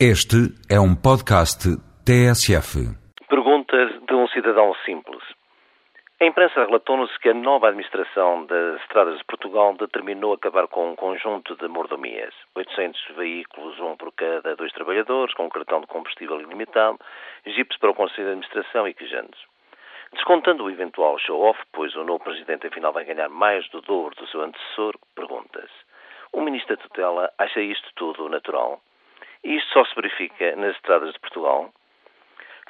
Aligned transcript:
Este 0.00 0.50
é 0.68 0.74
um 0.74 0.96
podcast 0.96 1.70
TSF. 2.02 2.82
Perguntas 3.30 3.94
de 4.02 4.12
um 4.12 4.26
cidadão 4.26 4.74
simples. 4.84 5.22
A 6.20 6.24
imprensa 6.26 6.64
relatou-nos 6.64 7.16
que 7.18 7.28
a 7.28 7.34
nova 7.34 7.68
administração 7.68 8.44
das 8.46 8.80
estradas 8.82 9.16
de 9.18 9.24
Portugal 9.24 9.72
determinou 9.76 10.32
acabar 10.32 10.66
com 10.66 10.90
um 10.90 10.96
conjunto 10.96 11.54
de 11.54 11.68
mordomias. 11.68 12.34
800 12.56 13.00
veículos, 13.16 13.78
um 13.78 13.96
por 13.96 14.10
cada 14.14 14.56
dois 14.56 14.72
trabalhadores, 14.72 15.32
com 15.34 15.46
um 15.46 15.48
cartão 15.48 15.80
de 15.82 15.86
combustível 15.86 16.40
ilimitado, 16.40 16.98
jipes 17.46 17.78
para 17.78 17.90
o 17.90 17.94
Conselho 17.94 18.26
de 18.26 18.32
Administração 18.32 18.88
e 18.88 18.94
quejantes. 18.94 19.40
Descontando 20.12 20.64
o 20.64 20.70
eventual 20.70 21.16
show-off, 21.20 21.60
pois 21.72 21.94
o 21.94 22.02
novo 22.02 22.24
presidente 22.24 22.66
afinal 22.66 22.92
vai 22.92 23.04
ganhar 23.04 23.28
mais 23.28 23.68
do 23.70 23.80
dobro 23.80 24.12
do 24.16 24.26
seu 24.26 24.42
antecessor, 24.42 24.98
pergunta-se. 25.14 25.72
O 26.32 26.40
ministro 26.40 26.76
da 26.76 26.82
tutela 26.82 27.32
acha 27.38 27.60
isto 27.60 27.88
tudo 27.94 28.28
natural? 28.28 28.80
E 29.44 29.56
isto 29.56 29.72
só 29.72 29.84
se 29.84 29.94
verifica 29.94 30.56
nas 30.56 30.74
estradas 30.74 31.12
de 31.12 31.20
Portugal. 31.20 31.70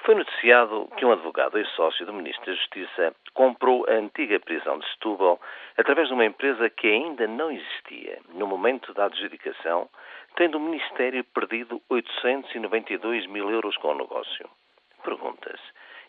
Foi 0.02 0.14
noticiado 0.14 0.90
que 0.96 1.04
um 1.06 1.12
advogado 1.12 1.58
e 1.58 1.64
sócio 1.68 2.04
do 2.04 2.12
Ministro 2.12 2.44
da 2.44 2.52
Justiça 2.52 3.14
comprou 3.32 3.86
a 3.88 3.92
antiga 3.92 4.38
prisão 4.40 4.78
de 4.78 4.86
Setúbal 4.90 5.40
através 5.78 6.08
de 6.08 6.14
uma 6.14 6.26
empresa 6.26 6.68
que 6.68 6.88
ainda 6.88 7.26
não 7.26 7.50
existia 7.50 8.18
no 8.34 8.46
momento 8.46 8.92
da 8.92 9.06
adjudicação, 9.06 9.88
tendo 10.36 10.58
o 10.58 10.60
Ministério 10.60 11.24
perdido 11.24 11.80
892 11.88 13.26
mil 13.28 13.50
euros 13.50 13.76
com 13.78 13.92
o 13.92 13.94
negócio. 13.94 14.50
Pergunta-se, 15.02 15.62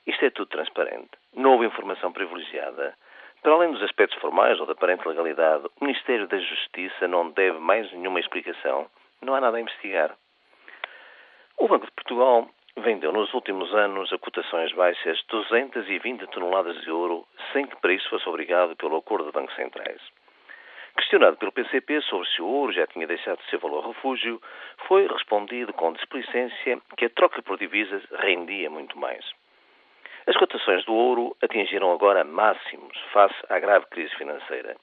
isto 0.08 0.26
é 0.26 0.30
tudo 0.30 0.50
transparente? 0.50 1.12
Não 1.34 1.54
houve 1.54 1.68
informação 1.68 2.12
privilegiada? 2.12 2.96
Para 3.42 3.54
além 3.54 3.72
dos 3.72 3.84
aspectos 3.84 4.20
formais 4.20 4.60
ou 4.60 4.66
da 4.66 4.74
aparente 4.74 5.08
legalidade, 5.08 5.68
o 5.80 5.86
Ministério 5.86 6.28
da 6.28 6.40
Justiça 6.40 7.08
não 7.08 7.30
deve 7.30 7.60
mais 7.60 7.90
nenhuma 7.94 8.20
explicação? 8.20 8.90
Não 9.22 9.36
há 9.36 9.40
nada 9.40 9.56
a 9.58 9.62
investigar. 9.62 10.16
O 11.58 11.68
Banco 11.70 11.86
de 11.86 11.92
Portugal 11.94 12.50
vendeu 12.78 13.14
nos 13.14 13.34
últimos 13.34 13.74
anos 13.74 14.12
a 14.12 14.18
cotações 14.18 14.74
baixas 14.74 15.24
220 15.30 16.28
toneladas 16.28 16.80
de 16.82 16.92
ouro, 16.92 17.26
sem 17.54 17.66
que 17.66 17.76
para 17.78 17.94
isso 17.94 18.10
fosse 18.10 18.28
obrigado 18.28 18.76
pelo 18.76 18.98
acordo 18.98 19.28
de 19.28 19.32
bancos 19.32 19.56
centrais. 19.56 20.02
Questionado 20.98 21.38
pelo 21.38 21.54
PCP 21.54 22.02
sobre 22.02 22.28
se 22.28 22.42
o 22.42 22.48
ouro 22.48 22.74
já 22.74 22.86
tinha 22.88 23.08
deixado 23.08 23.40
de 23.40 23.50
ser 23.50 23.58
valor 23.58 23.88
refúgio, 23.88 24.42
foi 24.88 25.08
respondido 25.08 25.72
com 25.74 25.94
displicência 25.94 26.82
que 26.98 27.06
a 27.06 27.10
troca 27.10 27.42
por 27.42 27.58
divisas 27.58 28.04
rendia 28.12 28.70
muito 28.70 29.00
mais. 29.00 29.26
As 30.28 30.36
cotações 30.36 30.84
do 30.86 30.94
ouro 30.94 31.38
atingiram 31.42 31.92
agora 31.94 32.26
máximos 32.26 32.98
face 33.14 33.36
à 33.50 33.60
grave 33.60 33.86
crise 33.88 34.14
financeira. 34.16 34.76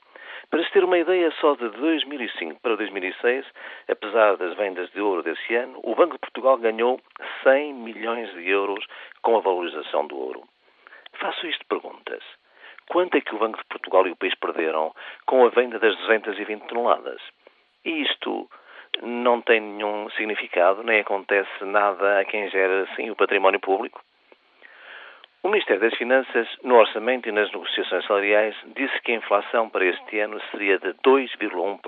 Para 0.51 0.65
se 0.65 0.73
ter 0.73 0.85
uma 0.85 0.99
ideia, 0.99 1.31
só 1.41 1.55
de 1.55 1.69
2005 1.71 2.61
para 2.61 2.77
2006, 2.77 3.47
apesar 3.89 4.37
das 4.37 4.55
vendas 4.57 4.91
de 4.91 5.01
ouro 5.01 5.23
desse 5.23 5.55
ano, 5.55 5.81
o 5.83 5.95
Banco 5.95 6.15
de 6.15 6.21
Portugal 6.21 6.59
ganhou 6.59 7.01
100 7.43 7.75
milhões 7.75 8.31
de 8.33 8.49
euros 8.49 8.85
com 9.23 9.37
a 9.37 9.41
valorização 9.41 10.07
do 10.07 10.17
ouro. 10.17 10.43
Faço 11.15 11.47
isto 11.47 11.65
perguntas. 11.67 12.23
Quanto 12.89 13.17
é 13.17 13.21
que 13.21 13.35
o 13.35 13.39
Banco 13.39 13.59
de 13.59 13.65
Portugal 13.65 14.07
e 14.07 14.11
o 14.11 14.17
país 14.17 14.35
perderam 14.35 14.95
com 15.27 15.47
a 15.47 15.51
venda 15.51 15.79
das 15.79 15.97
220 15.99 16.67
toneladas? 16.67 17.21
E 17.85 18.03
isto 18.03 18.49
não 19.01 19.41
tem 19.41 19.61
nenhum 19.61 20.11
significado, 20.11 20.83
nem 20.83 21.01
acontece 21.01 21.65
nada 21.65 22.21
a 22.21 22.25
quem 22.25 22.51
gera 22.51 22.83
assim 22.83 23.11
o 23.11 23.17
património 23.17 23.61
público? 23.61 24.03
O 25.45 25.49
Ministério 25.49 25.83
das 25.83 25.99
Finanças, 25.99 26.47
no 26.63 26.77
orçamento 26.77 27.29
e 27.29 27.33
nas 27.33 27.51
negociações 27.51 28.07
salariais, 28.07 28.55
disse 28.77 28.97
que 29.01 29.11
a 29.11 29.17
inflação 29.17 29.69
para 29.69 29.85
este 29.85 30.21
ano 30.21 30.41
seria 30.53 30.79
de 30.79 30.95
2,1%. 31.05 31.81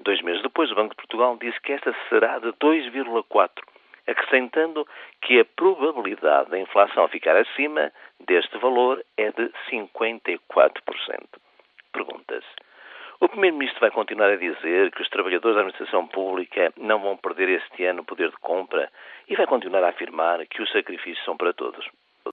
Dois 0.00 0.20
meses 0.20 0.42
depois, 0.42 0.70
o 0.70 0.74
Banco 0.74 0.90
de 0.90 0.96
Portugal 0.96 1.38
disse 1.40 1.58
que 1.62 1.72
esta 1.72 1.94
será 2.10 2.38
de 2.40 2.52
2,4%, 2.52 3.48
acrescentando 4.06 4.86
que 5.22 5.40
a 5.40 5.46
probabilidade 5.46 6.50
da 6.50 6.58
inflação 6.58 7.08
ficar 7.08 7.36
acima 7.36 7.90
deste 8.20 8.58
valor 8.58 9.02
é 9.16 9.32
de 9.32 9.50
54%. 9.70 10.38
Pergunta-se. 11.90 12.46
O 13.18 13.28
Primeiro-Ministro 13.30 13.80
vai 13.80 13.90
continuar 13.90 14.28
a 14.28 14.36
dizer 14.36 14.90
que 14.90 15.00
os 15.00 15.08
trabalhadores 15.08 15.54
da 15.54 15.62
administração 15.62 16.06
pública 16.06 16.70
não 16.76 17.00
vão 17.00 17.16
perder 17.16 17.48
este 17.48 17.86
ano 17.86 18.02
o 18.02 18.04
poder 18.04 18.28
de 18.28 18.36
compra 18.36 18.90
e 19.26 19.36
vai 19.36 19.46
continuar 19.46 19.84
a 19.84 19.88
afirmar 19.88 20.44
que 20.48 20.60
os 20.60 20.70
sacrifícios 20.70 21.24
são 21.24 21.34
para 21.34 21.54
todos. 21.54 21.88